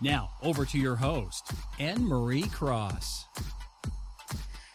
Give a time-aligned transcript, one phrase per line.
[0.00, 3.24] Now, over to your host, Anne Marie Cross.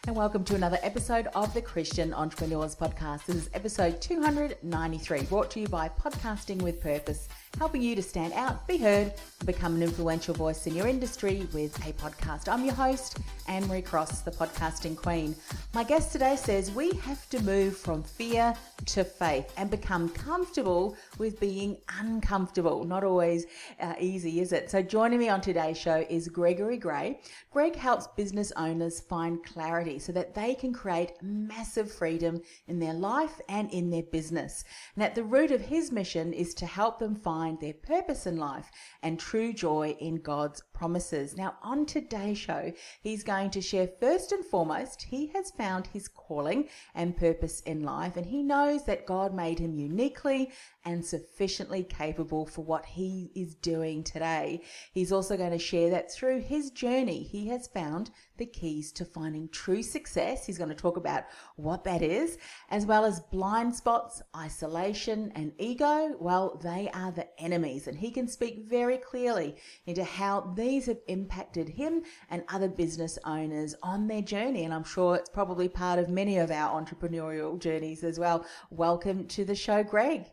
[0.06, 3.24] And welcome to another episode of the Christian Entrepreneurs Podcast.
[3.24, 8.32] This is episode 293, brought to you by Podcasting with Purpose helping you to stand
[8.32, 12.48] out, be heard, and become an influential voice in your industry with a podcast.
[12.48, 15.36] I'm your host, Anne Marie Cross, the podcasting queen.
[15.72, 18.54] My guest today says we have to move from fear
[18.86, 22.84] to faith and become comfortable with being uncomfortable.
[22.84, 23.46] Not always
[23.80, 24.70] uh, easy, is it?
[24.70, 27.20] So, joining me on today's show is Gregory Gray.
[27.52, 32.94] Greg helps business owners find clarity so that they can create massive freedom in their
[32.94, 34.64] life and in their business.
[34.96, 38.26] And at the root of his mission is to help them find find their purpose
[38.26, 38.70] in life
[39.02, 41.36] and true joy in God's promises.
[41.36, 46.08] Now, on today's show, he's going to share first and foremost, he has found his
[46.08, 50.52] calling and purpose in life, and he knows that God made him uniquely
[50.86, 54.62] and sufficiently capable for what he is doing today.
[54.92, 59.04] He's also going to share that through his journey, he has found the keys to
[59.04, 60.46] finding true success.
[60.46, 61.24] He's going to talk about
[61.56, 62.38] what that is,
[62.70, 66.14] as well as blind spots, isolation, and ego.
[66.18, 69.56] Well, they are the enemies, and he can speak very clearly
[69.86, 74.64] into how these have impacted him and other business owners on their journey.
[74.64, 78.44] And I'm sure it's probably part of many of our entrepreneurial journeys as well.
[78.70, 80.26] Welcome to the show, Greg.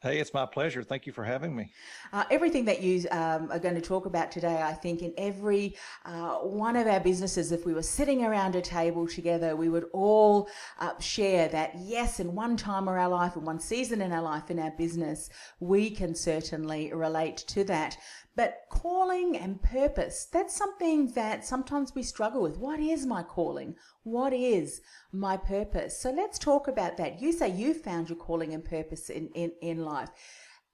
[0.00, 0.84] Hey, it's my pleasure.
[0.84, 1.72] Thank you for having me.
[2.12, 5.74] Uh, everything that you um, are going to talk about today, I think, in every
[6.04, 9.86] uh, one of our businesses, if we were sitting around a table together, we would
[9.92, 14.12] all uh, share that, yes, in one time of our life, in one season in
[14.12, 17.98] our life, in our business, we can certainly relate to that.
[18.38, 22.56] But calling and purpose, that's something that sometimes we struggle with.
[22.56, 23.74] What is my calling?
[24.04, 26.00] What is my purpose?
[26.00, 27.20] So let's talk about that.
[27.20, 30.10] You say you found your calling and purpose in, in, in life.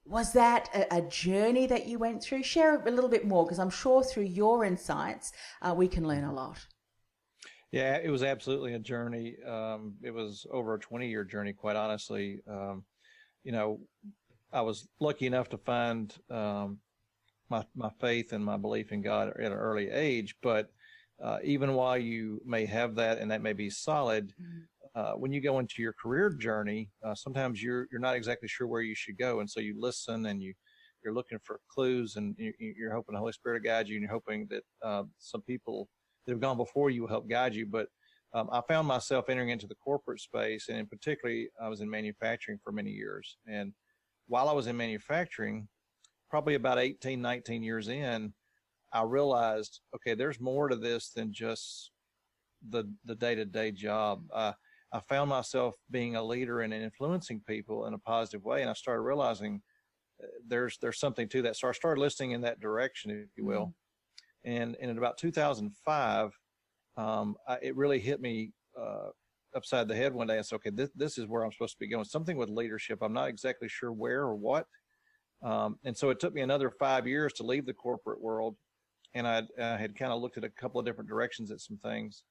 [0.05, 2.43] Was that a, a journey that you went through?
[2.43, 5.33] Share a little bit more because I'm sure through your insights,
[5.63, 6.59] uh, we can learn a lot.
[7.73, 9.37] Yeah, it was absolutely a journey.
[9.43, 12.43] Um, it was over a 20 year journey, quite honestly.
[12.47, 12.85] Um,
[13.43, 13.81] you know,
[14.53, 16.81] I was lucky enough to find um,
[17.50, 20.34] my, my faith and my belief in God at an early age.
[20.43, 20.71] But
[21.22, 25.00] uh, even while you may have that and that may be solid, mm-hmm.
[25.00, 28.66] uh, when you go into your career journey, uh, sometimes you're you're not exactly sure
[28.66, 30.55] where you should go, and so you listen and you
[31.05, 34.03] you're looking for clues, and you, you're hoping the Holy Spirit will guide you, and
[34.03, 35.88] you're hoping that uh, some people
[36.26, 37.66] that have gone before you will help guide you.
[37.66, 37.88] But
[38.32, 41.88] um, I found myself entering into the corporate space, and in particularly, I was in
[41.88, 43.72] manufacturing for many years, and
[44.26, 45.69] while I was in manufacturing,
[46.34, 48.33] probably about 18, 19 years in,
[48.93, 51.93] I realized, okay, there's more to this than just
[52.71, 54.25] the the day to day job.
[54.34, 54.50] Uh,
[54.93, 58.73] I found myself being a leader and influencing people in a positive way, and I
[58.73, 59.62] started realizing
[60.21, 61.55] uh, there's there's something to that.
[61.55, 63.67] So I started listening in that direction, if you will.
[64.47, 64.50] Mm-hmm.
[64.50, 66.31] And, and in about 2005,
[66.97, 69.11] um, I, it really hit me uh,
[69.55, 70.39] upside the head one day.
[70.39, 72.05] I said, okay, this, this is where I'm supposed to be going.
[72.05, 72.99] Something with leadership.
[73.03, 74.67] I'm not exactly sure where or what,
[75.44, 78.56] um, and so it took me another five years to leave the corporate world.
[79.15, 81.77] And I, I had kind of looked at a couple of different directions at some
[81.77, 82.25] things.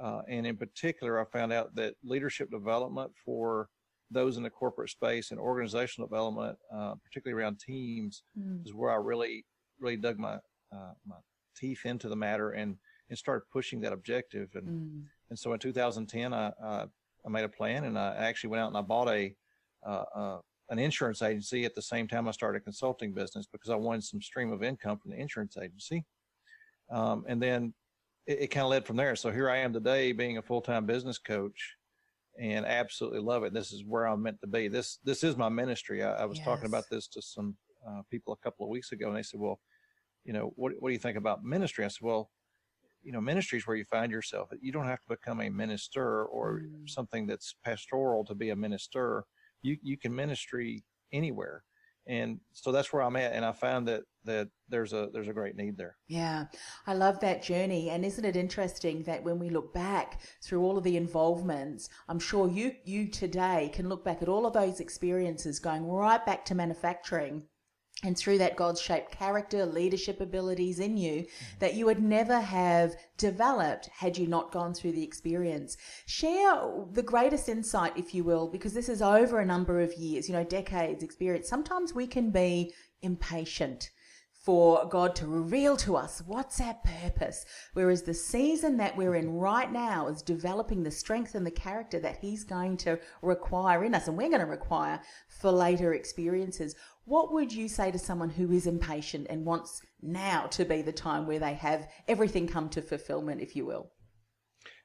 [0.00, 3.68] Uh, and in particular, I found out that leadership development for
[4.10, 8.64] those in the corporate space and organizational development, uh, particularly around teams, mm.
[8.66, 9.44] is where I really,
[9.80, 10.34] really dug my
[10.74, 11.16] uh, my
[11.56, 12.76] teeth into the matter and
[13.08, 14.50] and started pushing that objective.
[14.54, 15.02] And mm.
[15.30, 16.84] and so in 2010, I, I,
[17.26, 19.34] I made a plan and I actually went out and I bought a
[19.86, 20.38] uh, uh,
[20.70, 24.04] an insurance agency at the same time I started a consulting business because I wanted
[24.04, 26.04] some stream of income from the insurance agency.
[26.90, 27.74] Um, and then
[28.26, 29.16] it, it kind of led from there.
[29.16, 31.74] So here I am today being a full-time business coach
[32.40, 33.52] and absolutely love it.
[33.52, 34.68] This is where I'm meant to be.
[34.68, 36.02] This, this is my ministry.
[36.02, 36.46] I, I was yes.
[36.46, 37.56] talking about this to some
[37.86, 39.60] uh, people a couple of weeks ago and they said, well,
[40.24, 41.84] you know, what, what do you think about ministry?
[41.84, 42.30] I said, well,
[43.02, 44.48] you know, ministry is where you find yourself.
[44.60, 46.88] You don't have to become a minister or mm.
[46.88, 49.24] something that's pastoral to be a minister
[49.62, 51.64] you you can ministry anywhere
[52.06, 55.32] and so that's where I'm at and I found that that there's a there's a
[55.32, 55.96] great need there.
[56.08, 56.44] Yeah.
[56.86, 60.78] I love that journey and isn't it interesting that when we look back through all
[60.78, 64.80] of the involvements I'm sure you you today can look back at all of those
[64.80, 67.44] experiences going right back to manufacturing
[68.02, 71.26] and through that God's shaped character, leadership abilities in you
[71.60, 75.76] that you would never have developed had you not gone through the experience.
[76.06, 80.28] Share the greatest insight, if you will, because this is over a number of years,
[80.28, 81.48] you know, decades experience.
[81.48, 83.90] Sometimes we can be impatient
[84.42, 87.44] for God to reveal to us what's our purpose.
[87.74, 92.00] Whereas the season that we're in right now is developing the strength and the character
[92.00, 96.74] that He's going to require in us and we're going to require for later experiences.
[97.04, 100.92] What would you say to someone who is impatient and wants now to be the
[100.92, 103.92] time where they have everything come to fulfillment, if you will?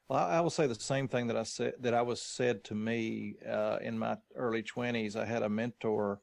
[0.10, 2.76] Well, I will say the same thing that I said that I was said to
[2.76, 5.16] me uh, in my early twenties.
[5.16, 6.22] I had a mentor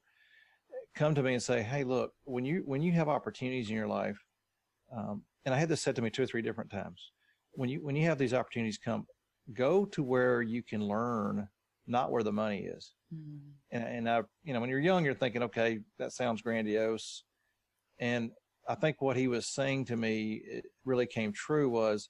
[0.94, 3.88] come to me and say, "Hey, look, when you when you have opportunities in your
[3.88, 4.18] life,
[4.96, 7.12] um, and I had this said to me two or three different times,
[7.52, 9.06] when you when you have these opportunities come,
[9.52, 11.48] go to where you can learn,
[11.86, 13.40] not where the money is." Mm.
[13.72, 17.24] And, and I, you know, when you're young, you're thinking, "Okay, that sounds grandiose,"
[17.98, 18.30] and
[18.68, 22.08] I think what he was saying to me really came true was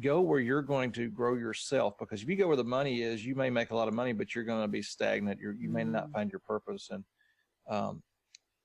[0.00, 3.24] go where you're going to grow yourself because if you go where the money is
[3.26, 5.68] you may make a lot of money but you're going to be stagnant you're, you
[5.68, 6.12] may not mm.
[6.12, 7.04] find your purpose and
[7.68, 8.02] um,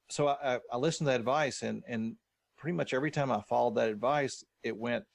[0.09, 2.15] so I, I, listened to that advice, and and
[2.57, 5.06] pretty much every time I followed that advice, it went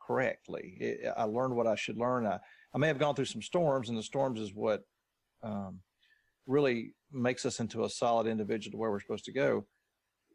[0.00, 0.76] correctly.
[0.80, 2.26] It, I learned what I should learn.
[2.26, 2.38] I,
[2.74, 4.82] I may have gone through some storms, and the storms is what
[5.42, 5.80] um,
[6.46, 9.66] really makes us into a solid individual to where we're supposed to go.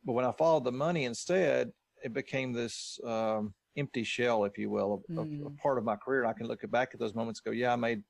[0.06, 1.72] But when I followed the money instead,
[2.04, 5.42] it became this um, empty shell, if you will, of, mm.
[5.42, 6.22] of, a part of my career.
[6.22, 8.02] And I can look back at those moments and go, yeah, I made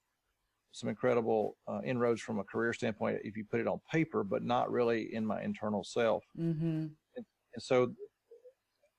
[0.71, 4.43] some incredible uh, inroads from a career standpoint if you put it on paper, but
[4.43, 6.23] not really in my internal self.
[6.39, 6.87] Mm-hmm.
[7.15, 7.91] And, and, so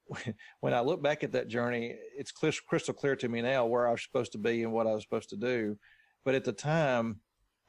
[0.60, 3.92] when I look back at that journey, it's crystal clear to me now where I
[3.92, 5.76] was supposed to be and what I was supposed to do.
[6.24, 7.20] But at the time,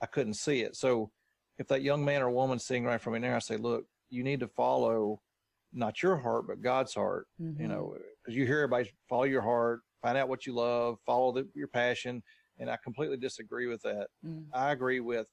[0.01, 0.75] I couldn't see it.
[0.75, 1.12] So
[1.59, 4.24] if that young man or woman sitting right from me there, I say, look, you
[4.24, 5.21] need to follow
[5.74, 7.27] not your heart, but God's heart.
[7.42, 7.62] Mm-hmm.
[7.62, 11.31] You know, because you hear everybody follow your heart, find out what you love, follow
[11.31, 12.24] the, your passion
[12.62, 14.08] and I completely disagree with that.
[14.25, 14.46] Mm.
[14.54, 15.28] I agree with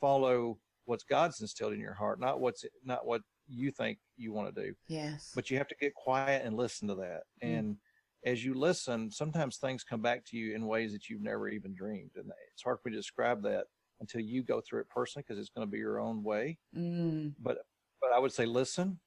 [0.00, 4.54] follow what's God's instilled in your heart, not what's not what you think you want
[4.54, 4.74] to do.
[4.86, 5.32] Yes.
[5.34, 7.22] But you have to get quiet and listen to that.
[7.44, 7.58] Mm.
[7.58, 7.76] And
[8.24, 11.74] as you listen, sometimes things come back to you in ways that you've never even
[11.74, 12.12] dreamed.
[12.16, 13.66] And it's hard for me to describe that
[14.00, 16.58] until you go through it personally because it's going to be your own way.
[16.76, 17.34] Mm.
[17.40, 17.58] But
[18.00, 19.00] but I would say listen,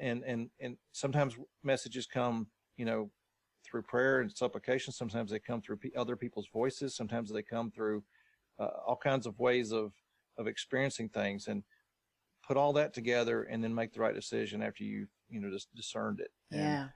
[0.00, 2.46] and and and sometimes messages come,
[2.76, 3.10] you know,
[3.72, 4.92] through prayer and supplication.
[4.92, 6.94] Sometimes they come through other people's voices.
[6.94, 8.04] Sometimes they come through
[8.60, 9.92] uh, all kinds of ways of
[10.38, 11.48] of experiencing things.
[11.48, 11.64] And
[12.46, 15.74] put all that together, and then make the right decision after you you know just
[15.74, 16.30] discerned it.
[16.50, 16.88] Yeah.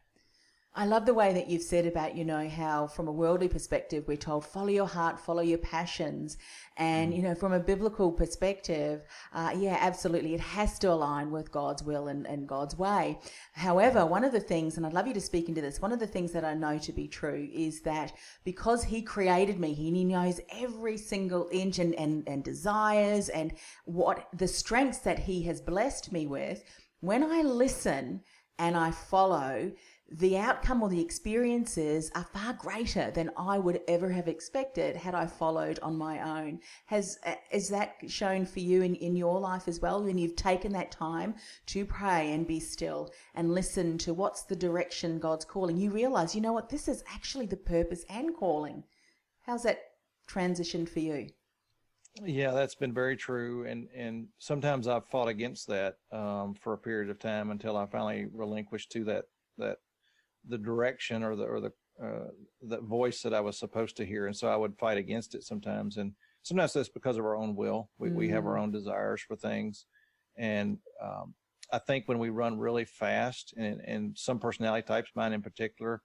[0.78, 4.04] I love the way that you've said about, you know, how from a worldly perspective,
[4.06, 6.36] we're told follow your heart, follow your passions.
[6.76, 7.16] And, mm.
[7.16, 9.02] you know, from a biblical perspective,
[9.32, 10.34] uh, yeah, absolutely.
[10.34, 13.18] It has to align with God's will and, and God's way.
[13.54, 15.98] However, one of the things, and I'd love you to speak into this, one of
[15.98, 18.12] the things that I know to be true is that
[18.44, 23.54] because He created me, He knows every single inch and, and, and desires and
[23.86, 26.62] what the strengths that He has blessed me with.
[27.00, 28.20] When I listen
[28.58, 29.72] and I follow,
[30.10, 35.16] the outcome or the experiences are far greater than I would ever have expected had
[35.16, 36.60] I followed on my own.
[36.86, 37.18] Has
[37.50, 40.92] is that shown for you in, in your life as well when you've taken that
[40.92, 41.34] time
[41.66, 45.76] to pray and be still and listen to what's the direction God's calling?
[45.76, 48.84] You realize, you know what, this is actually the purpose and calling.
[49.42, 49.80] How's that
[50.28, 51.30] transitioned for you?
[52.22, 56.78] Yeah, that's been very true, and and sometimes I've fought against that um, for a
[56.78, 59.24] period of time until I finally relinquished to that
[59.58, 59.78] that
[60.48, 61.72] the direction or the or the
[62.02, 62.28] uh,
[62.62, 65.44] the voice that I was supposed to hear, and so I would fight against it
[65.44, 65.96] sometimes.
[65.96, 66.12] And
[66.42, 67.90] sometimes that's because of our own will.
[67.98, 68.18] We mm-hmm.
[68.18, 68.64] we have our mm-hmm.
[68.64, 69.86] own desires for things,
[70.36, 71.34] and um,
[71.72, 76.02] I think when we run really fast, and and some personality types, mine in particular,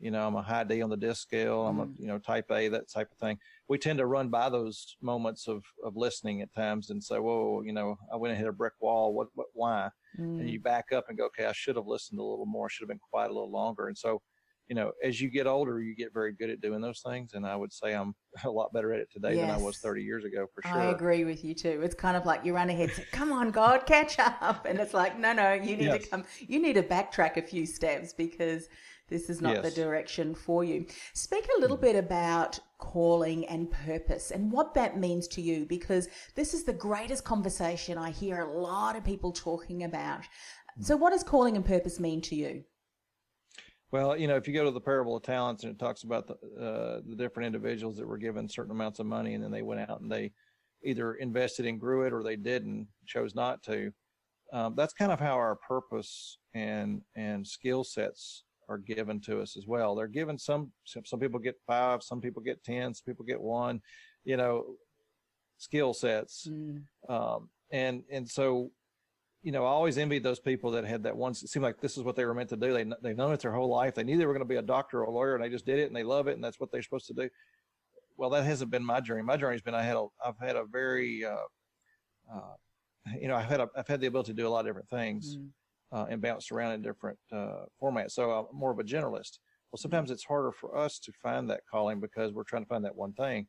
[0.00, 1.66] you know, I'm a high D on the DISC scale.
[1.66, 1.92] I'm mm-hmm.
[1.92, 3.38] a you know type A, that type of thing.
[3.68, 7.62] We tend to run by those moments of of listening at times and say, "Whoa,
[7.64, 9.14] you know, I went and hit a brick wall.
[9.14, 10.40] What what why?" Mm.
[10.40, 12.68] and you back up and go, okay, I should have listened a little more.
[12.68, 13.88] Should have been quiet a little longer.
[13.88, 14.22] And so,
[14.68, 17.34] you know, as you get older, you get very good at doing those things.
[17.34, 19.40] And I would say I'm a lot better at it today yes.
[19.40, 20.72] than I was 30 years ago, for sure.
[20.72, 21.80] I agree with you too.
[21.82, 24.66] It's kind of like you run ahead, say, come on, God, catch up.
[24.66, 26.04] And it's like, no, no, you need yes.
[26.04, 28.68] to come, you need to backtrack a few steps because
[29.08, 29.64] this is not yes.
[29.64, 30.86] the direction for you.
[31.12, 31.82] Speak a little mm.
[31.82, 36.72] bit about calling and purpose and what that means to you because this is the
[36.72, 40.20] greatest conversation I hear a lot of people talking about.
[40.78, 40.84] Mm.
[40.84, 42.64] So, what does calling and purpose mean to you?
[43.90, 46.26] Well, you know, if you go to the parable of talents and it talks about
[46.26, 49.62] the, uh, the different individuals that were given certain amounts of money and then they
[49.62, 50.32] went out and they
[50.82, 53.92] either invested and grew it or they didn't, chose not to.
[54.52, 59.56] um, that's kind of how our purpose and and skill sets are given to us
[59.56, 59.94] as well.
[59.94, 63.80] They're given some some people get five, some people get ten, some people get one,
[64.24, 64.76] you know,
[65.58, 66.48] skill sets.
[66.50, 66.82] Mm.
[67.08, 68.70] Um, and and so,
[69.42, 71.32] you know, I always envied those people that had that one.
[71.32, 72.72] It seemed like this is what they were meant to do.
[72.72, 73.94] They they've known it their whole life.
[73.94, 75.66] They knew they were going to be a doctor or a lawyer, and they just
[75.66, 77.28] did it, and they love it, and that's what they're supposed to do.
[78.16, 79.22] Well, that hasn't been my journey.
[79.22, 81.36] My journey's been I had a I've had a very uh,
[82.32, 82.54] uh,
[83.20, 84.88] you know, I've had a, I've had the ability to do a lot of different
[84.88, 85.48] things mm.
[85.94, 88.12] Uh, and bounce around in different uh, formats.
[88.12, 89.38] So I'm more of a generalist.
[89.70, 92.84] Well, sometimes it's harder for us to find that calling because we're trying to find
[92.84, 93.46] that one thing.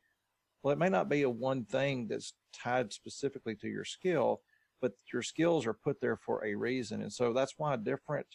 [0.62, 4.40] Well, it may not be a one thing that's tied specifically to your skill,
[4.80, 7.02] but your skills are put there for a reason.
[7.02, 8.26] And so that's why different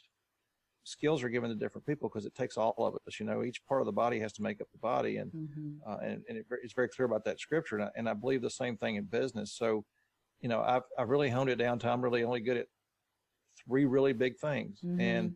[0.84, 3.20] skills are given to different people because it takes all of us.
[3.20, 5.90] You know, each part of the body has to make up the body, and mm-hmm.
[5.90, 7.78] uh, and, and it, it's very clear about that scripture.
[7.78, 9.54] And I, and I believe the same thing in business.
[9.54, 9.86] So
[10.42, 12.68] you know, I've, I've really honed it down to I'm really only good at
[13.66, 14.80] three really big things.
[14.84, 15.02] Mm-hmm.
[15.02, 15.36] And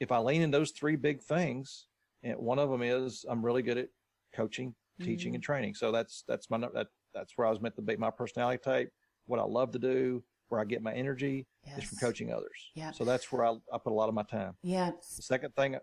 [0.00, 1.86] if I lean in those three big things,
[2.22, 3.88] and one of them is I'm really good at
[4.34, 5.36] coaching, teaching, mm-hmm.
[5.36, 5.74] and training.
[5.74, 7.96] So that's that's my that that's where I was meant to be.
[7.96, 8.90] My personality type,
[9.26, 11.78] what I love to do, where I get my energy yes.
[11.78, 12.70] is from coaching others.
[12.74, 12.90] Yeah.
[12.92, 14.54] So that's where I, I put a lot of my time.
[14.62, 14.90] Yeah.
[14.90, 15.76] The second thing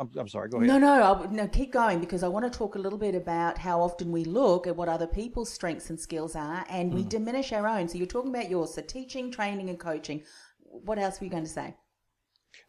[0.00, 0.48] I'm, I'm sorry.
[0.48, 0.68] Go ahead.
[0.68, 1.46] No, no, I'll, no.
[1.46, 4.66] Keep going because I want to talk a little bit about how often we look
[4.66, 7.08] at what other people's strengths and skills are, and we mm.
[7.10, 7.86] diminish our own.
[7.86, 10.22] So you're talking about yours, so teaching, training, and coaching.
[10.70, 11.74] What else were you going to say?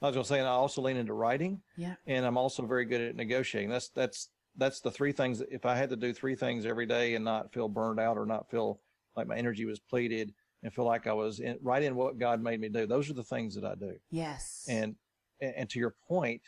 [0.01, 1.61] I was going to say, and I also lean into writing.
[1.77, 1.95] Yeah.
[2.07, 3.69] And I'm also very good at negotiating.
[3.69, 5.41] That's that's that's the three things.
[5.49, 8.25] If I had to do three things every day and not feel burned out or
[8.25, 8.81] not feel
[9.15, 12.41] like my energy was pleated and feel like I was in, right in what God
[12.41, 13.93] made me do, those are the things that I do.
[14.09, 14.65] Yes.
[14.69, 14.95] And
[15.39, 16.41] and to your point,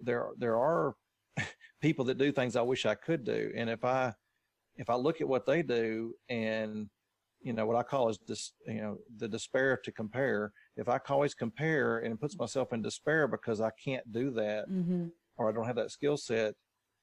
[0.00, 0.94] there there are
[1.80, 4.14] people that do things I wish I could do, and if I
[4.76, 6.88] if I look at what they do and
[7.44, 10.52] you know what I call is this you know the despair to compare.
[10.76, 14.68] If I always compare and it puts myself in despair because I can't do that
[14.68, 15.06] mm-hmm.
[15.36, 16.54] or I don't have that skill set,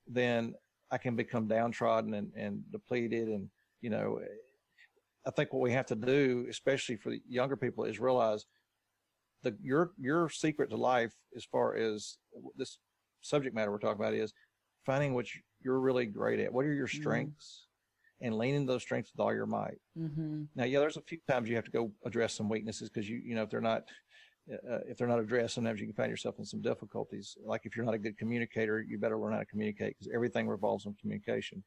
[0.08, 0.56] then
[0.92, 3.28] I can become downtrodden and, and depleted.
[3.28, 3.50] And
[3.82, 4.20] you know,
[5.26, 8.46] I think what we have to do, especially for the younger people, is realize
[9.44, 12.18] the your your secret to life as far as
[12.58, 12.80] this
[13.22, 14.34] subject matter we're talking about is
[14.88, 15.28] finding what
[15.62, 16.52] you're really great at.
[16.52, 17.02] What are your mm-hmm.
[17.02, 17.68] strengths?
[18.24, 19.80] And leaning those strengths with all your might.
[19.98, 20.44] Mm-hmm.
[20.56, 23.20] Now, yeah, there's a few times you have to go address some weaknesses because you,
[23.25, 23.82] you know, if they're not,
[24.51, 27.36] uh, if they're not addressed, sometimes you can find yourself in some difficulties.
[27.44, 30.48] Like if you're not a good communicator, you better learn how to communicate because everything
[30.48, 31.63] revolves on communication.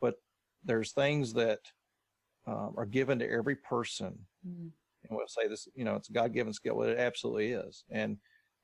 [0.00, 0.14] But
[0.64, 1.60] there's things that
[2.46, 4.18] um, are given to every person.
[4.46, 4.68] Mm-hmm.
[5.06, 6.76] And we'll say this, you know, it's a God given skill.
[6.76, 7.84] But it absolutely is.
[7.90, 8.18] And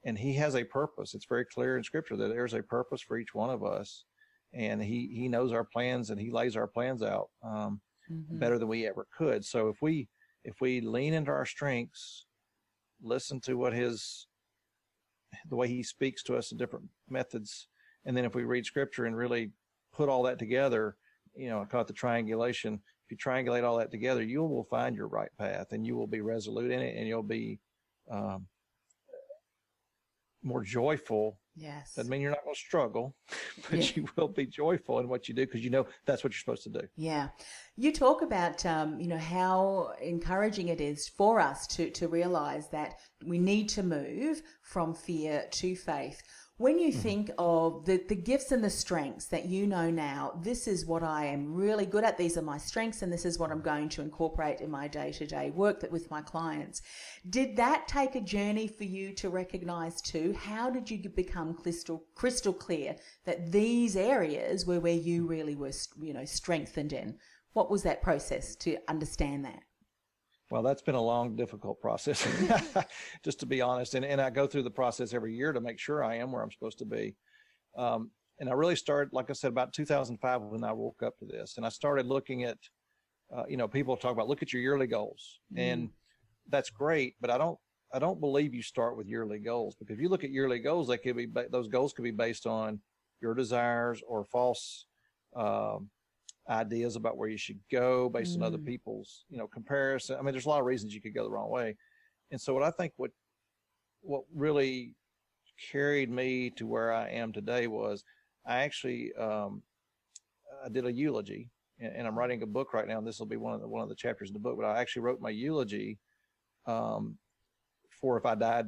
[0.05, 1.15] and he has a purpose.
[1.15, 4.05] It's very clear in scripture that there's a purpose for each one of us.
[4.53, 7.81] And he, he knows our plans and he lays our plans out um,
[8.11, 8.39] mm-hmm.
[8.39, 9.45] better than we ever could.
[9.45, 10.09] So if we,
[10.45, 12.27] if we lean into our strengths,
[13.03, 14.27] listen to what his,
[15.49, 17.69] the way he speaks to us in different methods.
[18.05, 19.53] And then if we read scripture and really
[19.95, 20.97] put all that together,
[21.37, 22.75] you know, I call it the triangulation.
[22.75, 26.09] If you triangulate all that together, you will find your right path and you will
[26.09, 27.61] be resolute in it and you'll be,
[28.11, 28.47] um,
[30.43, 31.39] more joyful.
[31.61, 31.93] Yes.
[31.95, 33.15] Doesn't mean you're not going to struggle,
[33.71, 33.93] but yeah.
[33.95, 36.63] you will be joyful in what you do because you know that's what you're supposed
[36.63, 36.89] to do.
[36.97, 37.29] Yeah.
[37.77, 42.69] You talk about, um, you know, how encouraging it is for us to, to realize
[42.71, 42.95] that
[43.27, 46.23] we need to move from fear to faith.
[46.61, 47.01] When you mm-hmm.
[47.01, 51.03] think of the, the gifts and the strengths that you know now, this is what
[51.03, 52.19] I am really good at.
[52.19, 55.11] These are my strengths, and this is what I'm going to incorporate in my day
[55.13, 56.83] to day work that with my clients.
[57.31, 60.35] Did that take a journey for you to recognize too?
[60.39, 65.73] How did you become crystal crystal clear that these areas were where you really were,
[65.99, 67.17] you know, strengthened in?
[67.55, 69.63] What was that process to understand that?
[70.51, 72.27] Well, that's been a long, difficult process,
[73.25, 73.95] just to be honest.
[73.95, 76.43] And, and I go through the process every year to make sure I am where
[76.43, 77.15] I'm supposed to be.
[77.79, 81.25] Um, and I really started, like I said, about 2005 when I woke up to
[81.25, 81.57] this.
[81.57, 82.59] And I started looking at,
[83.35, 85.61] uh, you know, people talk about look at your yearly goals, mm.
[85.61, 85.91] and
[86.49, 87.15] that's great.
[87.21, 87.59] But I don't,
[87.93, 90.89] I don't believe you start with yearly goals because if you look at yearly goals,
[90.89, 92.81] they could be those goals could be based on
[93.21, 94.87] your desires or false
[95.37, 95.91] um,
[96.51, 98.37] ideas about where you should go based mm.
[98.39, 98.67] on other mm.
[98.67, 100.17] people's, you know, comparison.
[100.19, 101.77] I mean, there's a lot of reasons you could go the wrong way.
[102.31, 103.11] And so what I think what,
[104.03, 104.95] what really
[105.71, 108.03] carried me to where I am today was
[108.47, 109.63] I actually, um,
[110.65, 112.99] I did a eulogy and, and I'm writing a book right now.
[112.99, 114.67] And this will be one of the, one of the chapters in the book, but
[114.67, 115.99] I actually wrote my eulogy,
[116.67, 117.17] um,
[118.01, 118.67] for if I died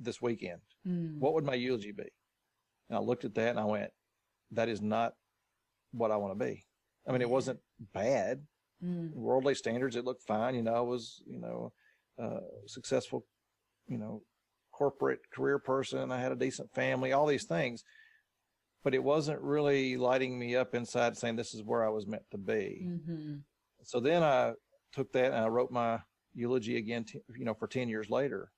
[0.00, 1.16] this weekend, mm.
[1.18, 2.10] what would my eulogy be?
[2.88, 3.90] And I looked at that and I went,
[4.50, 5.14] that is not
[5.92, 6.64] what I want to be.
[7.06, 7.58] I mean, it wasn't
[7.92, 8.42] bad.
[8.82, 9.12] Mm.
[9.14, 10.54] Worldly standards, it looked fine.
[10.54, 11.72] You know, I was, you know,
[12.22, 13.26] uh, successful,
[13.88, 14.22] you know,
[14.72, 16.10] corporate career person.
[16.10, 17.84] I had a decent family, all these things,
[18.82, 22.24] but it wasn't really lighting me up inside saying this is where I was meant
[22.32, 22.86] to be.
[22.86, 23.36] Mm-hmm.
[23.82, 24.52] So then I
[24.92, 26.00] took that and I wrote my
[26.34, 28.50] eulogy again, t- you know, for 10 years later.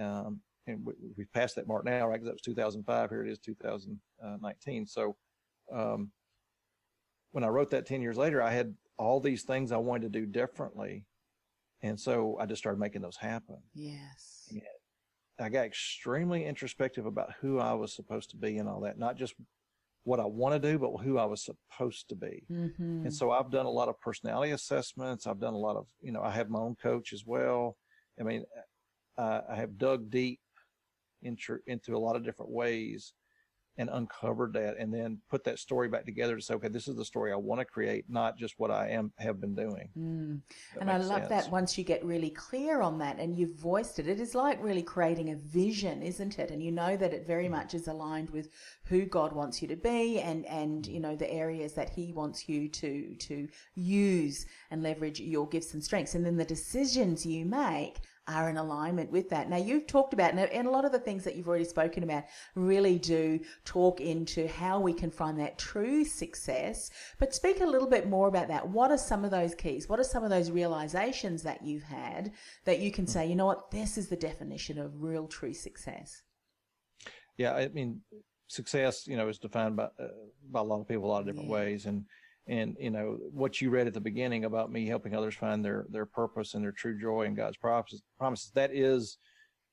[0.00, 2.14] Um, and we, we've passed that mark now, right?
[2.14, 3.10] Because that was 2005.
[3.10, 4.86] Here it is 2019.
[4.86, 5.16] So,
[5.72, 6.10] um,
[7.34, 10.20] when I wrote that 10 years later, I had all these things I wanted to
[10.20, 11.04] do differently.
[11.82, 13.56] And so I just started making those happen.
[13.74, 14.46] Yes.
[14.52, 14.60] Yeah.
[15.40, 19.16] I got extremely introspective about who I was supposed to be and all that, not
[19.16, 19.34] just
[20.04, 22.44] what I want to do, but who I was supposed to be.
[22.48, 23.06] Mm-hmm.
[23.06, 25.26] And so I've done a lot of personality assessments.
[25.26, 27.76] I've done a lot of, you know, I have my own coach as well.
[28.20, 28.44] I mean,
[29.18, 30.38] uh, I have dug deep
[31.22, 33.12] into, into a lot of different ways
[33.76, 36.94] and uncovered that and then put that story back together to say, okay, this is
[36.94, 39.88] the story I want to create, not just what I am, have been doing.
[39.98, 40.40] Mm.
[40.80, 41.44] And I love sense.
[41.44, 44.62] that once you get really clear on that and you've voiced it, it is like
[44.62, 46.50] really creating a vision, isn't it?
[46.50, 47.26] And you know that it Mm.
[47.26, 48.48] very much is aligned with
[48.84, 52.48] who God wants you to be and, and you know, the areas that He wants
[52.48, 56.14] you to to use and leverage your gifts and strengths.
[56.14, 59.48] And then the decisions you make are in alignment with that.
[59.48, 62.24] Now you've talked about, and a lot of the things that you've already spoken about
[62.54, 66.90] really do talk into how we can find that true success.
[67.18, 68.68] But speak a little bit more about that.
[68.68, 69.88] What are some of those keys?
[69.88, 72.32] What are some of those realizations that you've had
[72.64, 76.22] that you can say, you know what, this is the definition of real true success?
[77.36, 78.00] Yeah, I mean,
[78.46, 80.08] success, you know, is defined by uh,
[80.50, 81.54] by a lot of people a lot of different Yeah.
[81.54, 82.04] ways, and
[82.46, 85.86] and you know what you read at the beginning about me helping others find their
[85.90, 88.02] their purpose and their true joy in God's promises.
[88.18, 89.18] Promises that is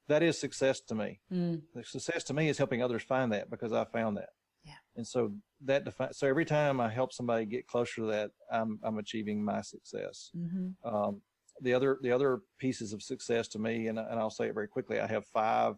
[0.07, 1.19] that is success to me.
[1.31, 4.29] Mm, The success to me is helping others find that because I found that.
[4.65, 4.73] Yeah.
[4.95, 5.33] And so
[5.65, 6.17] that defines.
[6.17, 10.31] So every time I help somebody get closer to that, I'm I'm achieving my success.
[10.33, 11.21] hmm Um,
[11.61, 14.67] the other the other pieces of success to me, and and I'll say it very
[14.67, 14.99] quickly.
[14.99, 15.75] I have five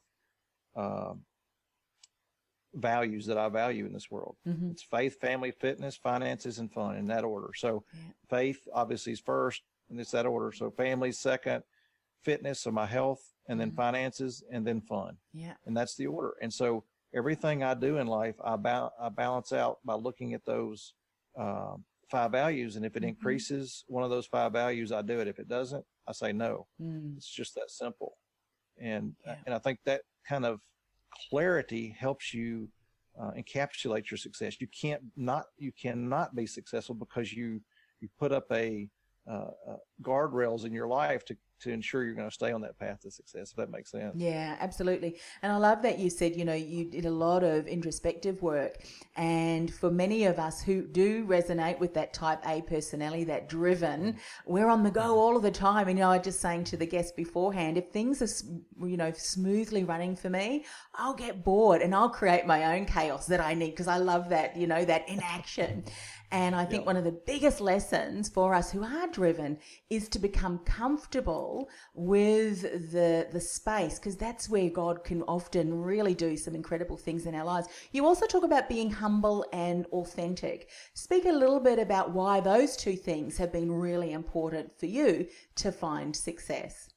[0.75, 1.21] um
[2.73, 4.35] values that I value in this world.
[4.45, 7.53] hmm It's faith, family, fitness, finances, and fun in that order.
[7.55, 7.99] So Yeah.
[8.29, 10.51] faith obviously is first, and it's that order.
[10.51, 11.63] So family second,
[12.23, 13.75] fitness, so my health, and then Mhm.
[13.75, 15.55] finances, and then fun, Yeah.
[15.65, 16.35] and that's the order.
[16.41, 20.45] And so everything I do in life, I, ba- I balance out by looking at
[20.45, 20.93] those
[21.35, 23.07] um, five values, and if it Mhm.
[23.09, 25.27] increases one of those five values, I do it.
[25.27, 26.67] If it doesn't, I say no.
[26.79, 28.17] Mm, It's just that simple.
[28.77, 29.37] And Yeah.
[29.45, 30.61] and I think that kind of
[31.29, 32.69] clarity helps you
[33.19, 34.59] uh, encapsulate your success.
[34.59, 37.61] You can't not you cannot be successful because you
[38.01, 38.89] you put up a
[39.29, 42.77] uh, uh, guardrails in your life to to ensure you're going to stay on that
[42.77, 43.51] path to success.
[43.51, 44.15] If that makes sense.
[44.15, 45.19] Yeah, absolutely.
[45.41, 48.83] And I love that you said, you know, you did a lot of introspective work.
[49.15, 54.13] And for many of us who do resonate with that type A personality, that driven,
[54.13, 54.17] mm.
[54.45, 55.11] we're on the go mm-hmm.
[55.11, 55.87] all of the time.
[55.87, 58.97] And, you know, I was just saying to the guest beforehand, if things are, you
[58.97, 63.39] know, smoothly running for me, I'll get bored and I'll create my own chaos that
[63.39, 65.83] I need because I love that, you know, that inaction.
[66.33, 66.87] And I think Yeah.
[66.87, 69.59] one of the biggest lessons for us who are driven
[69.91, 76.15] is to become comfortable with the the space because that's where God can often really
[76.15, 77.67] do some incredible things in our lives.
[77.91, 80.69] You also talk about being humble and authentic.
[80.95, 85.27] Speak a little bit about why those two things have been really important for you
[85.55, 86.89] to find success.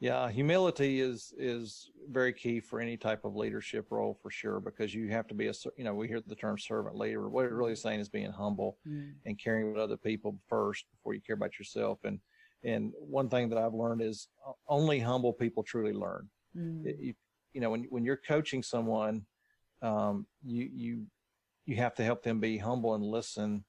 [0.00, 4.94] Yeah, humility is is very key for any type of leadership role for sure because
[4.94, 7.28] you have to be a you know we hear the term servant leader.
[7.28, 8.78] What it really is saying is being humble
[9.26, 11.98] and caring about other people first before you care about yourself.
[12.04, 12.20] And
[12.62, 16.28] and one thing that I've learned is uh, only humble people truly learn.
[16.56, 16.86] Mm.
[16.86, 17.14] It- you,
[17.54, 19.26] you know when when you're coaching someone,
[19.82, 21.06] um, you you
[21.66, 23.64] you have to help them be humble and listen.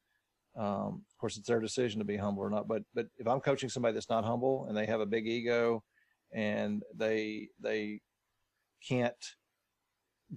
[0.55, 2.67] Um, of course, it's their decision to be humble or not.
[2.67, 5.83] But but if I'm coaching somebody that's not humble and they have a big ego
[6.33, 8.01] and they they
[8.87, 9.35] can't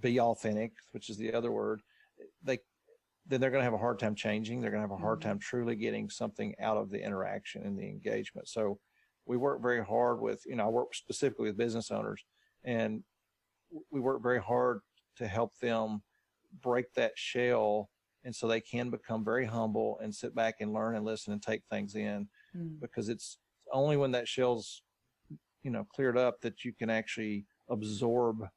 [0.00, 1.82] be authentic, which is the other word,
[2.42, 2.58] they
[3.26, 4.60] then they're going to have a hard time changing.
[4.60, 5.22] They're going to have a hard Mhm.
[5.22, 8.48] time truly getting something out of the interaction and the engagement.
[8.48, 8.80] So
[9.26, 12.24] we work very hard with, you know, I work specifically with business owners
[12.64, 13.04] and
[13.90, 14.80] we work very hard
[15.16, 16.02] to help them
[16.62, 17.90] break that shell
[18.24, 21.42] and so they can become very humble and sit back and learn and listen and
[21.42, 22.80] take things in Mm.
[22.80, 23.38] because it's
[23.72, 24.82] only when that shell's
[25.62, 28.48] you know cleared up that you can actually absorb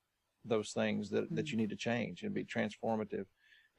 [0.44, 1.52] those things that, that Mm.
[1.52, 3.26] you need to change and be transformative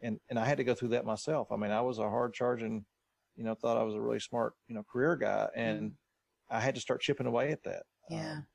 [0.00, 2.34] and and i had to go through that myself i mean i was a hard
[2.34, 2.84] charging
[3.36, 5.92] you know thought i was a really smart you know career guy and
[6.50, 8.32] i had to start chipping away at that Yeah.
[8.38, 8.46] Um,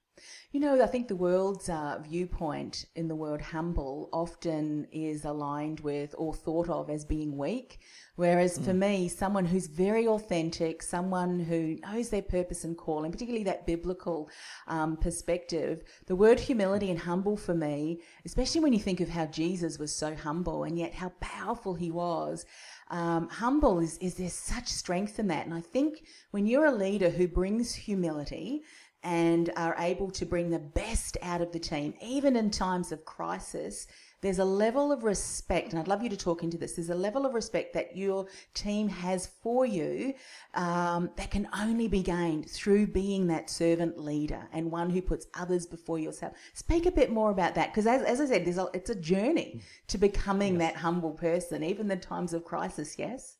[0.51, 5.79] You know, I think the world's uh, viewpoint in the word humble often is aligned
[5.79, 7.79] with or thought of as being weak.
[8.15, 13.45] Whereas for me, someone who's very authentic, someone who knows their purpose and calling, particularly
[13.45, 14.29] that biblical
[14.67, 19.25] um, perspective, the word humility and humble for me, especially when you think of how
[19.27, 22.45] Jesus was so humble and yet how powerful he was,
[22.91, 25.45] um, humble is, is there's such strength in that.
[25.45, 28.63] And I think when you're a leader who brings humility
[29.03, 33.03] and are able to bring the best out of the team, even in times of
[33.05, 33.87] crisis,
[34.21, 36.73] there's a level of respect, and I'd love you to talk into this.
[36.73, 40.13] There's a level of respect that your team has for you
[40.53, 45.25] um, that can only be gained through being that servant leader and one who puts
[45.33, 46.33] others before yourself.
[46.53, 49.61] Speak a bit more about that because, as, as I said, a, it's a journey
[49.87, 50.73] to becoming yes.
[50.73, 52.99] that humble person, even in times of crisis.
[52.99, 53.37] Yes.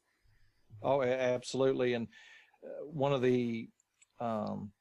[0.81, 1.93] Oh, absolutely.
[1.93, 2.07] And
[2.65, 3.69] uh, one of the
[4.19, 4.71] um,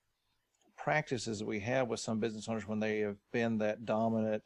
[0.82, 4.42] practices that we have with some business owners when they have been that dominant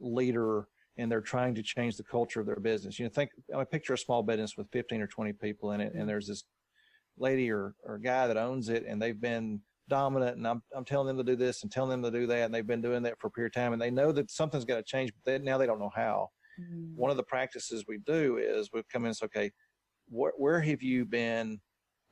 [0.00, 2.98] leader and they're trying to change the culture of their business.
[2.98, 5.94] You know, think I picture a small business with 15 or 20 people in it,
[5.94, 6.44] and there's this
[7.16, 11.06] lady or, or guy that owns it, and they've been dominant, and I'm I'm telling
[11.06, 13.18] them to do this and telling them to do that, and they've been doing that
[13.18, 15.44] for a period of time, and they know that something's got to change, but they,
[15.44, 16.28] now they don't know how.
[16.60, 16.94] Mm.
[16.96, 19.50] One of the practices we do is we come in and say, okay,
[20.08, 21.60] wh- where have you been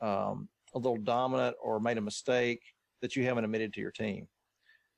[0.01, 2.61] um, a little dominant or made a mistake
[3.03, 4.29] that you haven't admitted to your team?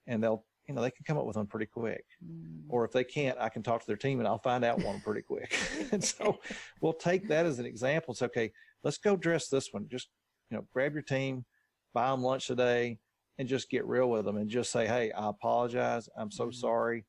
[0.06, 2.04] And they'll you know, they can come up with one pretty quick.
[2.24, 2.60] Mm.
[2.68, 5.00] Or if they can't, I can talk to their team and I'll find out one
[5.00, 5.58] pretty quick.
[5.92, 6.38] and so
[6.80, 8.12] we'll take that as an example.
[8.12, 8.52] It's okay,
[8.84, 9.88] let's go dress this one.
[9.90, 10.10] Just,
[10.48, 11.44] you know, grab your team,
[11.92, 12.98] buy them lunch today,
[13.38, 16.08] and just get real with them and just say, hey, I apologize.
[16.16, 16.54] I'm so mm.
[16.54, 17.04] sorry.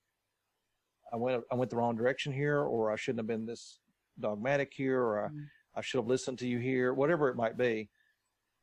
[1.13, 3.79] I went I went the wrong direction here, or I shouldn't have been this
[4.19, 5.45] dogmatic here, or mm.
[5.75, 7.89] I, I should have listened to you here, whatever it might be.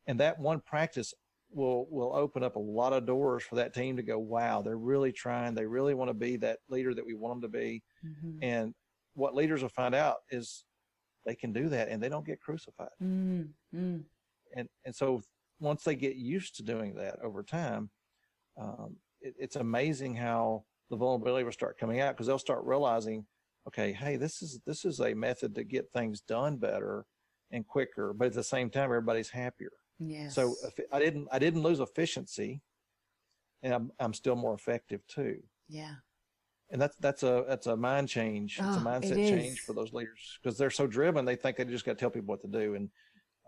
[0.07, 1.13] And that one practice
[1.51, 4.77] will will open up a lot of doors for that team to go wow they're
[4.77, 7.81] really trying they really want to be that leader that we want them to be
[8.05, 8.37] mm-hmm.
[8.43, 8.73] and
[9.15, 10.63] what leaders will find out is
[11.25, 13.97] they can do that and they don't get crucified mm-hmm.
[14.55, 15.21] and and so
[15.59, 17.89] once they get used to doing that over time
[18.59, 23.25] um, it, it's amazing how the vulnerability will start coming out because they'll start realizing
[23.67, 27.05] okay hey this is this is a method to get things done better
[27.51, 30.35] and quicker but at the same time everybody's happier Yes.
[30.35, 30.55] So
[30.91, 32.61] I didn't I didn't lose efficiency,
[33.63, 35.41] and I'm I'm still more effective too.
[35.67, 35.95] Yeah.
[36.71, 38.59] And that's that's a that's a mind change.
[38.61, 41.25] Oh, it's a oh, mindset it change for those leaders because they're so driven.
[41.25, 42.89] They think they just got to tell people what to do, and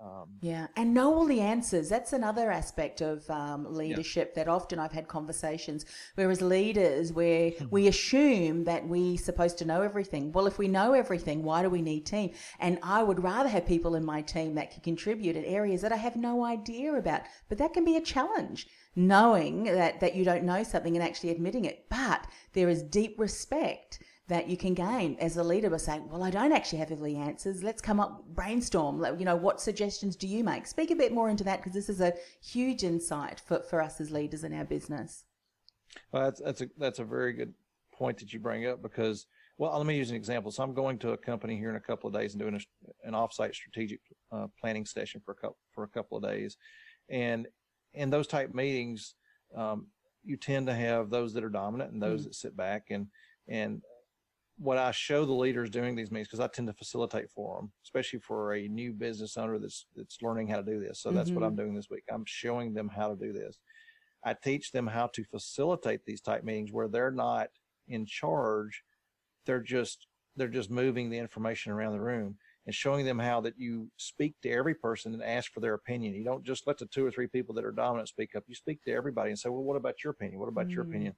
[0.04, 1.88] um, yeah, and know all the answers.
[1.88, 4.44] That's another aspect of um, leadership yeah.
[4.44, 5.86] that often I've had conversations.
[6.16, 7.66] Whereas leaders, where hmm.
[7.70, 10.32] we assume that we're supposed to know everything.
[10.32, 12.32] Well, if we know everything, why do we need team?
[12.60, 15.94] And I would rather have people in my team that can contribute in areas that
[15.94, 17.22] I have no idea about.
[17.48, 21.30] But that can be a challenge, knowing that that you don't know something and actually
[21.30, 21.86] admitting it.
[21.90, 24.00] But there is deep respect
[24.32, 26.98] that you can gain as a leader by saying, well, I don't actually have all
[26.98, 27.63] the answers.
[27.63, 29.04] Let's come up, brainstorm.
[29.20, 30.65] You know, what suggestions do you make?
[30.67, 34.00] Speak a bit more into that because this is a huge insight for, for us
[34.00, 35.26] as leaders in our business.
[36.13, 37.54] Well, that's, that's a, that's a very good
[37.94, 39.26] point that you bring up because,
[39.58, 40.50] well, let me use an example.
[40.50, 42.62] So I'm going to a company here in a couple of days and doing a,
[43.06, 44.00] an offsite strategic
[44.32, 46.56] uh, planning session for a couple, for a couple of days.
[47.10, 47.50] And
[47.94, 49.13] in those type meetings,
[49.58, 49.88] um,
[50.24, 52.24] you tend to have those that are dominant and those mm.
[52.28, 53.08] that sit back and,
[53.50, 53.82] and
[54.62, 57.71] what I show the leaders doing these meetings, because I tend to facilitate for them,
[57.84, 61.00] especially for a new business owner that's that's learning how to do this.
[61.00, 61.17] So mm-hmm.
[61.17, 61.62] that's what I'm mm-hmm.
[61.62, 62.04] doing this week.
[62.13, 63.58] I'm showing them how to do this.
[64.24, 67.47] I teach them how to facilitate these type meetings where they're not
[67.88, 68.84] in charge.
[69.47, 73.56] They're just they're just moving the information around the room and showing them how that
[73.58, 76.13] you speak to every person and ask for their opinion.
[76.13, 78.43] You don't just let the two or three people that are dominant speak up.
[78.47, 80.39] You speak to everybody and say, well, what about your opinion?
[80.39, 80.74] What about mm-hmm.
[80.76, 81.15] your opinion?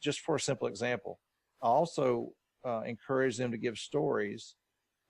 [0.00, 1.18] Just for a simple example.
[1.60, 2.30] I also
[2.66, 4.56] uh, encourage them to give stories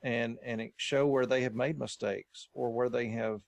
[0.02, 3.40] and and show where they have made mistakes or where they have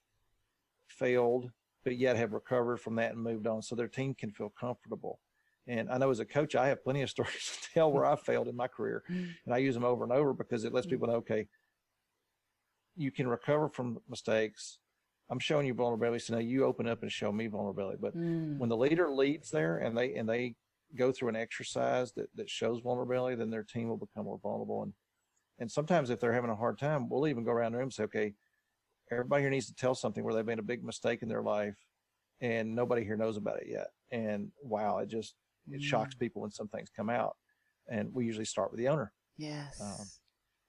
[0.89, 1.51] failed
[1.85, 5.21] but yet have recovered from that and moved on so their team can feel comfortable
[5.67, 8.17] and i know as a coach i have plenty of stories to tell where i
[8.17, 9.29] failed in my career mm.
[9.45, 10.91] and i use them over and over because it lets mm.
[10.91, 11.47] people know okay
[12.97, 14.79] you can recover from mistakes
[15.31, 18.57] i'm showing you vulnerability so now you open up and show me vulnerability but mm.
[18.59, 20.55] when the leader leads there and they and they
[20.97, 24.83] go through an exercise that, that shows vulnerability, then their team will become more vulnerable.
[24.83, 24.93] And
[25.61, 27.93] and sometimes if they're having a hard time, we'll even go around the room and
[27.93, 28.35] say, okay,
[29.11, 31.77] everybody here needs to tell something where they've made a big mistake in their life
[32.41, 33.89] and nobody here knows about it yet.
[34.13, 35.35] And wow, it just
[35.71, 35.85] it mm.
[35.85, 37.37] shocks people when some things come out.
[37.91, 39.13] And we usually start with the owner.
[39.37, 39.81] Yes.
[39.81, 40.07] Um,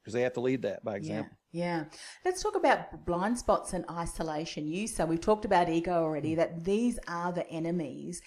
[0.01, 1.38] because they have to lead that by example.
[1.51, 1.84] Yeah, yeah.
[2.23, 4.65] Let's talk about blind spots and isolation.
[4.65, 6.34] You so we've talked about ego already.
[6.34, 6.38] Mm.
[6.38, 8.21] That these are the enemies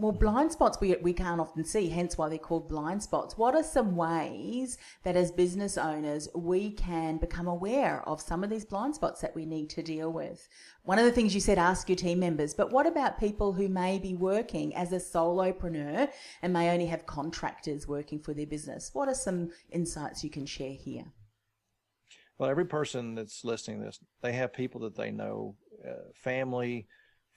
[0.00, 3.36] Well, blind spots we, we can't often see, hence why they're called blind spots.
[3.36, 8.50] What are some ways that as business owners we can become aware of some of
[8.50, 10.48] these blind spots that we need to deal with?
[10.84, 13.68] One of the things you said, ask your team members, but what about people who
[13.68, 16.08] may be working as a solopreneur
[16.42, 18.90] and may only have contractors working for their business?
[18.92, 21.06] What are some insights you can share here?
[22.38, 26.86] Well, every person that's listening to this, they have people that they know, uh, family,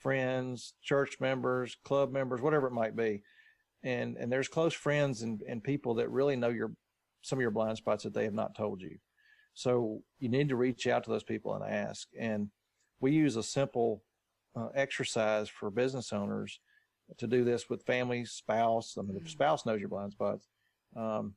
[0.02, 3.22] friends, church members, club members, whatever it might be.
[3.84, 6.72] And and there's close friends and, and people that really know your
[7.22, 8.98] some of your blind spots that they have not told you.
[9.54, 12.08] So you need to reach out to those people and ask.
[12.18, 12.48] And
[13.00, 14.02] we use a simple
[14.56, 16.60] uh, exercise for business owners
[17.18, 18.96] to do this with family, spouse.
[18.98, 19.28] I mean, the mm-hmm.
[19.28, 20.48] spouse knows your blind spots,
[20.96, 21.34] um,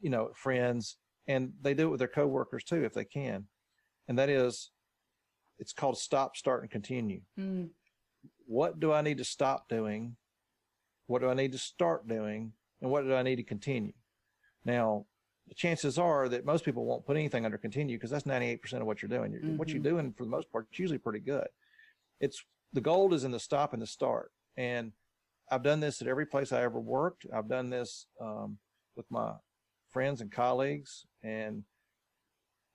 [0.00, 0.96] you know, friends,
[1.26, 3.46] and they do it with their coworkers too if they can.
[4.08, 4.70] And that is,
[5.58, 7.20] it's called stop, start, and continue.
[7.38, 7.70] Mm
[8.46, 10.16] what do I need to stop doing?
[11.06, 12.52] What do I need to start doing?
[12.80, 13.92] And what do I need to continue?
[14.64, 15.06] Now,
[15.48, 18.86] the chances are that most people won't put anything under continue because that's 98% of
[18.86, 19.32] what you're doing.
[19.32, 19.56] Mm-hmm.
[19.56, 19.96] What you're mm-hmm.
[19.96, 21.46] doing for the most part, it's usually pretty good.
[22.20, 24.30] It's the gold is in the stop and the start.
[24.56, 24.92] And
[25.50, 27.26] I've done this at every place I ever worked.
[27.34, 28.58] I've done this um,
[28.96, 29.32] with my
[29.90, 31.06] friends and colleagues.
[31.22, 31.64] And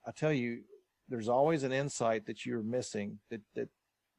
[0.06, 0.60] I tell you,
[1.08, 3.68] there's always an insight that you're missing that, that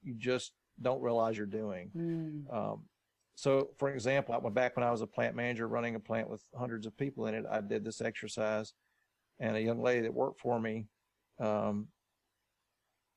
[0.03, 1.91] you just don't realize you're doing.
[1.95, 2.53] Mm.
[2.53, 2.83] Um,
[3.35, 6.29] so, for example, I went back when I was a plant manager running a plant
[6.29, 7.45] with hundreds of people in it.
[7.49, 8.73] I did this exercise,
[9.39, 10.87] and a young lady that worked for me,
[11.39, 11.87] um,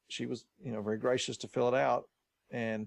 [0.08, 2.08] she was, you know, very gracious to fill it out,
[2.50, 2.86] and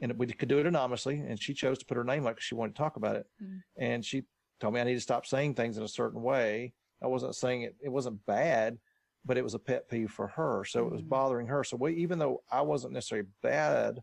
[0.00, 1.18] and we could do it anonymously.
[1.18, 3.60] And she chose to put her name like she wanted to talk about it, mm.
[3.76, 4.22] and she
[4.60, 6.72] told me I need to stop saying things in a certain way.
[7.02, 8.78] I wasn't saying it; it wasn't bad,
[9.24, 10.64] but it was a pet peeve for her.
[10.64, 11.10] So it was mm-hmm.
[11.10, 11.64] bothering her.
[11.64, 14.00] So we, even though I wasn't necessarily bad,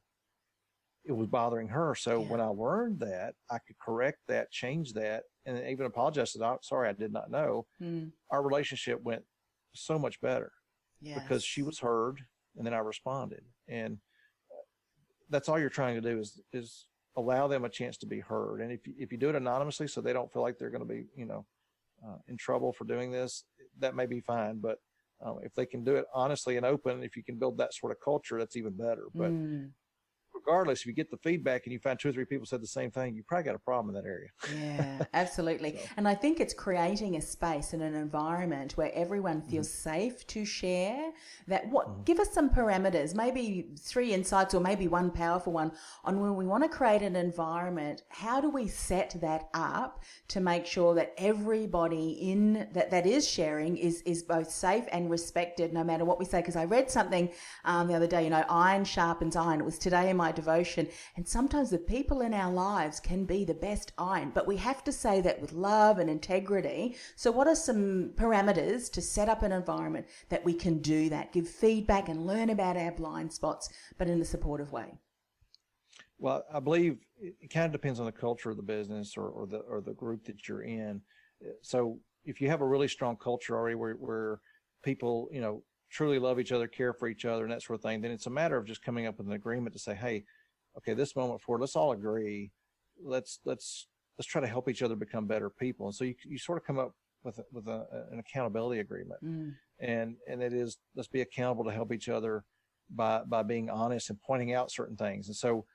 [1.06, 1.96] it was bothering her.
[1.96, 2.28] So yeah.
[2.28, 6.34] when I learned that, I could correct that, change that, and even apologize.
[6.34, 7.66] to I'm sorry, I did not know.
[7.82, 8.12] Mm.
[8.32, 9.24] Our relationship went
[9.74, 10.52] so much better
[11.02, 11.20] yes.
[11.22, 12.20] because she was heard,
[12.58, 13.44] and then I responded.
[13.68, 13.98] And
[15.30, 18.62] that's all you're trying to do is is allow them a chance to be heard.
[18.62, 20.88] And if you, if you do it anonymously, so they don't feel like they're going
[20.88, 21.46] to be, you know,
[22.08, 23.44] uh, in trouble for doing this,
[23.80, 24.60] that may be fine.
[24.60, 24.78] But
[25.22, 27.92] um, if they can do it honestly and open, if you can build that sort
[27.92, 29.08] of culture, that's even better.
[29.14, 29.70] But mm
[30.50, 32.68] regardless, if you get the feedback and you find two or three people said the
[32.68, 34.30] same thing, you probably got a problem in that area.
[34.56, 35.78] Yeah, absolutely.
[35.78, 35.84] so.
[35.98, 39.90] And I think it's creating a space and an environment where everyone feels mm-hmm.
[39.90, 41.12] safe to share.
[41.48, 42.04] That what mm-hmm.
[42.04, 45.72] give us some parameters, maybe three insights or maybe one powerful one
[46.04, 48.04] on when we want to create an environment.
[48.10, 53.28] How do we set that up to make sure that everybody in that that is
[53.28, 56.40] sharing is is both safe and respected, no matter what we say?
[56.40, 57.30] Because I read something
[57.66, 58.24] um, the other day.
[58.24, 59.60] You know, iron sharpens iron.
[59.60, 60.88] It was today in my devotion.
[61.16, 64.84] And sometimes the people in our lives can be the best iron, but we have
[64.86, 66.96] to say that with love and integrity.
[67.16, 71.34] So, what are some parameters to set up an environment that we can do that,
[71.34, 74.94] give feedback and learn about our blind spots, but in a supportive way?
[76.18, 79.46] Well, I believe it kind of depends on the culture of the business or, or
[79.48, 81.02] the or the group that you're in.
[81.62, 84.42] So, if you have a really strong culture already where, where
[84.84, 87.84] people, you know, truly love each other, care for each other, and that sort of
[87.84, 90.24] thing, then it's a matter of just coming up with an agreement to say, hey,
[90.78, 92.52] okay, this moment forward, let's all agree.
[93.02, 95.88] Let's let's let's try to help each other become better people.
[95.88, 99.24] And so you you sort of come up with a, with a, an accountability agreement,
[99.24, 99.54] mm.
[99.80, 102.44] and and it is let's be accountable to help each other
[102.90, 105.28] by by being honest and pointing out certain things.
[105.28, 105.66] And so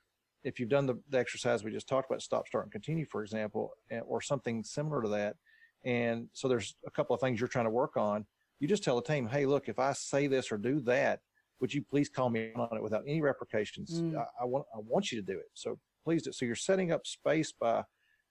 [0.44, 3.22] if you've done the, the exercise we just talked about, stop, start, and continue, for
[3.22, 3.70] example,
[4.07, 5.37] or something similar to that,
[5.85, 8.27] and so there's a couple of things you're trying to work on
[8.64, 11.20] you just tell the team, hey, look, if I say this or do that,
[11.61, 14.00] would you please call me on it without any repercussions?
[14.00, 14.16] Mm.
[14.16, 15.50] I, I, want I want you to do it.
[15.53, 16.33] So please do.
[16.33, 17.83] So you're setting up space by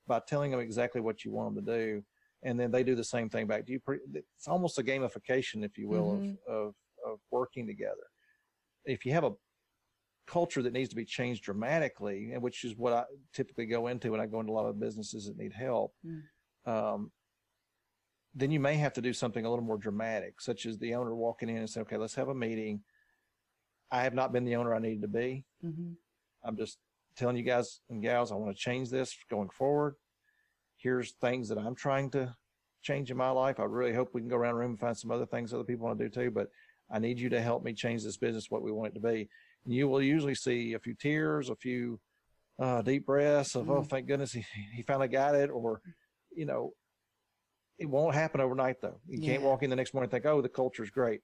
[0.07, 2.03] by telling them exactly what you want them to do,
[2.41, 3.67] and then they do the same thing back.
[3.67, 3.79] Do you?
[4.15, 6.51] It's almost a gamification, if you will, mm-hmm.
[6.51, 6.73] of, of
[7.05, 8.07] of working together.
[8.85, 9.33] If you have a
[10.25, 13.03] culture that needs to be changed dramatically, and which is what I
[13.35, 15.93] typically go into when I go into a lot of businesses that need help.
[16.03, 16.21] Mm.
[16.65, 17.11] Um,
[18.35, 21.15] then you may have to do something a little more dramatic, such as the owner
[21.15, 22.81] walking in and saying, okay, let's have a meeting.
[23.91, 25.45] I have not been the owner I needed to be.
[25.63, 25.91] Mm-hmm.
[26.43, 26.79] I'm just
[27.15, 29.95] telling you guys and gals, I want to change this going forward.
[30.77, 32.35] Here's things that I'm trying to
[32.81, 33.59] change in my life.
[33.59, 35.63] I really hope we can go around the room and find some other things other
[35.63, 36.49] people want to do too, but
[36.91, 39.29] I need you to help me change this business what we want it to be.
[39.63, 41.99] And you will usually see a few tears, a few
[42.59, 43.81] uh, deep breaths of, oh, mm-hmm.
[43.81, 45.49] oh, thank goodness he, he finally got it.
[45.49, 45.81] Or,
[46.35, 46.73] you know,
[47.79, 48.99] it won't happen overnight though.
[49.07, 49.31] You yeah.
[49.33, 51.21] can't walk in the next morning and think, oh, the culture's great.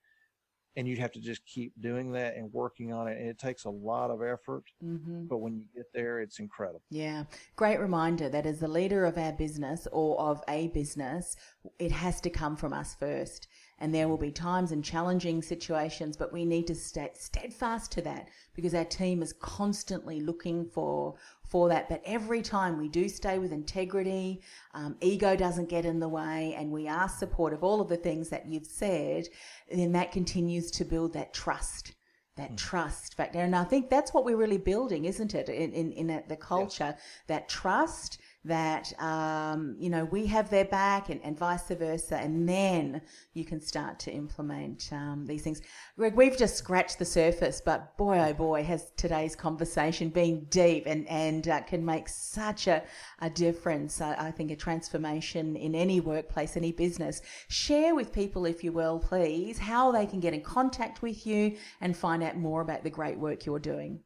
[0.75, 3.17] and you'd have to just keep doing that and working on it.
[3.19, 5.25] And it takes a lot of effort, Mm-hmm.
[5.27, 6.83] but when you get there, it's incredible.
[6.91, 7.23] Yeah,
[7.57, 11.35] great reminder that as the leader of our business or of a business,
[11.79, 13.47] it has to come from us first.
[13.79, 18.01] And there will be times and challenging situations, but we need to stay steadfast to
[18.01, 21.15] that because our team is constantly looking for
[21.47, 21.89] for that.
[21.89, 24.41] But every time we do stay with integrity,
[24.73, 28.29] um, ego doesn't get in the way, and we are supportive, all of the things
[28.29, 29.27] that you've said,
[29.71, 31.93] then that continues to build that trust
[32.35, 33.39] that trust factor.
[33.39, 35.49] And I think that's what we're really building, isn't it?
[35.49, 36.95] In in, in the culture,
[37.27, 42.47] that trust that um, you know we have their back and, and vice versa, and
[42.47, 43.01] then
[43.33, 45.61] you can start to implement um, these things.
[45.97, 50.83] Greg, we've just scratched the surface, but boy oh boy, has today's conversation been deep
[50.85, 52.83] and and uh, can make such a
[53.19, 53.99] a difference.
[53.99, 57.21] I, I think a transformation in any workplace, any business.
[57.49, 61.57] Share with people, if you will, please, how they can get in contact with you
[61.81, 63.99] and find out more about the great work you're doing.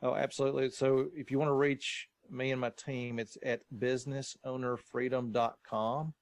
[0.00, 0.70] Oh, absolutely.
[0.70, 6.14] So if you want to reach me and my team, it's at businessownerfreedom.com.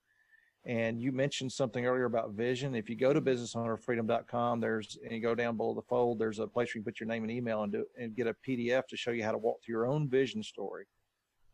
[0.66, 2.74] And you mentioned something earlier about vision.
[2.74, 6.46] If you go to businessownerfreedom.com, there's and you go down below the fold, there's a
[6.46, 8.96] place where you put your name and email and do and get a PDF to
[8.96, 10.84] show you how to walk through your own vision story.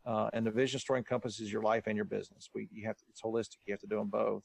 [0.05, 2.49] Uh, and the vision story encompasses your life and your business.
[2.53, 3.57] We you have to, it's holistic.
[3.65, 4.43] You have to do them both.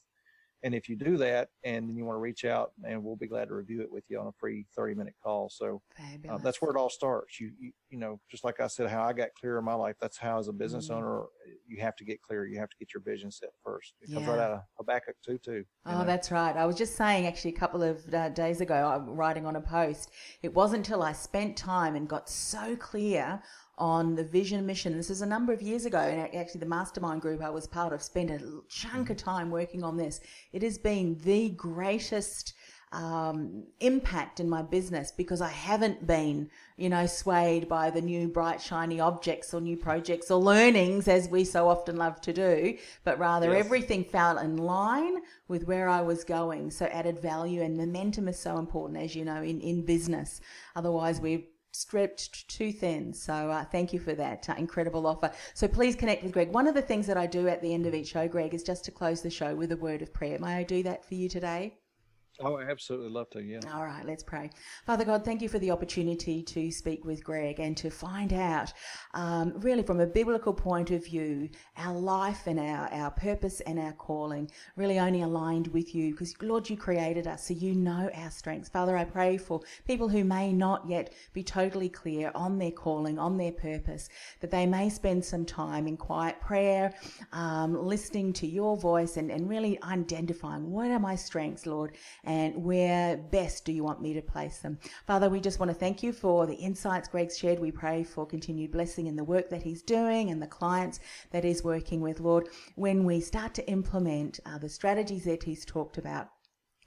[0.65, 3.27] And if you do that, and then you want to reach out, and we'll be
[3.27, 5.51] glad to review it with you on a free 30 minute call.
[5.51, 5.83] So
[6.31, 7.41] uh, that's where it all starts.
[7.41, 9.97] You, you, you know, just like I said, how I got clear in my life.
[10.01, 10.97] That's how, as a business Mm.
[10.97, 11.23] owner,
[11.67, 12.47] you have to get clear.
[12.47, 13.95] You have to get your vision set first.
[14.03, 14.33] It comes Yeah.
[14.33, 15.65] right out of Habakkuk two two.
[15.85, 16.05] Oh, know.
[16.05, 16.57] that's right.
[16.57, 19.61] I was just saying actually a couple of uh, days ago, I'm writing on a
[19.61, 20.11] post.
[20.43, 23.43] It wasn't until I spent time and got so clear
[23.83, 24.97] on the vision mission.
[24.97, 27.93] This is a number of years ago, and actually the mastermind group I was part
[27.93, 30.21] of spent a chunk of time working on this.
[30.53, 32.55] It has been the greatest
[32.93, 38.29] um, impact in my business because I haven't been, you know, swayed by the new
[38.29, 42.79] bright, shiny objects or new projects or learnings as we so often love to do,
[43.03, 43.65] but rather Yes.
[43.65, 46.71] everything fell in line with where I was going.
[46.71, 50.41] So added value and momentum is so important, as you know, in, in business.
[50.77, 51.43] Otherwise, we're
[51.75, 53.13] stretched too thin.
[53.13, 55.31] So uh, thank you for that uh, incredible offer.
[55.55, 56.53] So please connect with Greg.
[56.53, 58.63] One of the things that I do at the end of each show, Greg, is
[58.63, 60.39] just to close the show with a word of prayer.
[60.39, 61.75] May I do that for you today?
[62.41, 63.43] Oh, I absolutely love to.
[63.43, 63.61] Yeah.
[63.75, 64.51] All right, let's pray.
[64.87, 68.73] Father God, thank you for the opportunity to speak with Greg and to find out,
[69.13, 73.79] um, really from a biblical point of view, our life and our, our purpose and
[73.79, 78.11] our calling really only aligned with you because, Lord, you created us, so you know
[78.15, 78.69] our strengths.
[78.69, 83.19] Father, I pray for people who may not yet be totally clear on their calling,
[83.19, 84.09] on their purpose,
[84.41, 86.95] that they may spend some time in quiet prayer,
[87.33, 91.93] um, listening to your voice and, and really identifying what are my strengths, Lord,
[92.55, 94.79] where best do you want me to place them.
[95.07, 97.59] Father, we just want to thank you for the insights Greg's shared.
[97.59, 101.45] We pray for continued blessing in the work that he's doing and the clients that
[101.45, 102.49] he's working with, Lord.
[102.75, 106.29] When we start to implement uh, the strategies that he's talked about,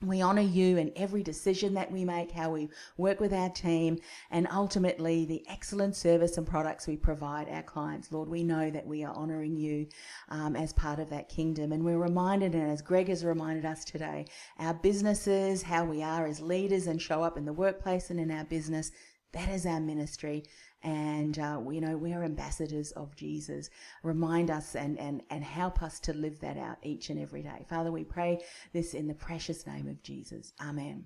[0.01, 3.97] we honour you in every decision that we make, how we work with our team,
[4.29, 8.11] and ultimately the excellent service and products we provide our clients.
[8.11, 9.87] Lord, we know that we are honouring you
[10.29, 11.71] um, as part of that kingdom.
[11.71, 14.25] And we're reminded, and as Greg has reminded us today,
[14.59, 18.31] our businesses, how we are as leaders and show up in the workplace and in
[18.31, 18.91] our business,
[19.31, 20.43] that is our ministry.
[20.85, 23.71] And, uh, you know, we are ambassadors of Jesus.
[24.03, 27.65] Remind us and, and, and help us to live that out each and every day.
[27.67, 30.53] Father, we pray this in the precious name of Jesus.
[30.61, 31.05] Amen.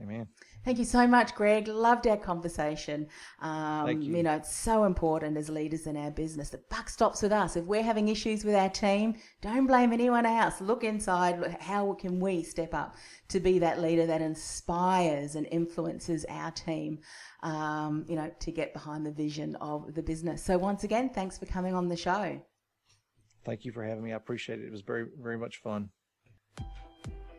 [0.00, 0.26] Amen.
[0.64, 1.68] Thank you so much, Greg.
[1.68, 3.08] Loved our conversation.
[3.40, 4.16] Um, Thank you.
[4.16, 6.50] you know, it's so important as leaders in our business.
[6.50, 7.56] The buck stops with us.
[7.56, 10.60] If we're having issues with our team, don't blame anyone else.
[10.60, 11.56] Look inside.
[11.60, 12.96] How can we step up
[13.28, 16.98] to be that leader that inspires and influences our team,
[17.42, 20.42] um, you know, to get behind the vision of the business?
[20.42, 22.38] So, once again, thanks for coming on the show.
[23.46, 24.12] Thank you for having me.
[24.12, 24.66] I appreciate it.
[24.66, 25.88] It was very, very much fun.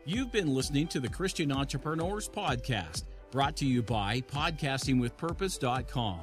[0.08, 6.20] You've been listening to the Christian Entrepreneurs Podcast, brought to you by podcastingwithpurpose.com.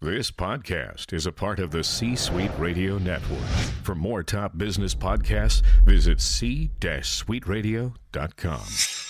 [0.02, 3.40] This podcast is a part of the C Suite Radio Network.
[3.82, 9.05] For more top business podcasts, visit c-suiteradio.com.